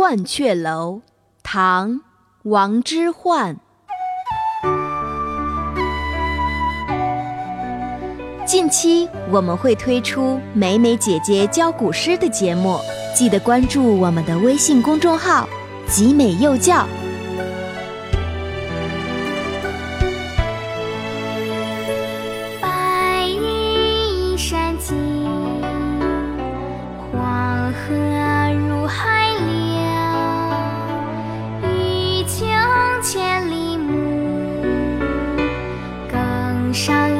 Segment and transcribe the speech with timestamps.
[0.00, 1.02] 鹳雀楼，
[1.42, 1.90] 唐·
[2.44, 3.56] 王之涣。
[8.46, 12.78] 近期我们会推出美美姐姐教古诗的节目，
[13.14, 15.46] 记得关注我们的微信公众号
[15.86, 16.86] “集美幼教”。
[22.62, 24.96] 白云山尽，
[27.12, 27.94] 黄河
[36.72, 37.19] 上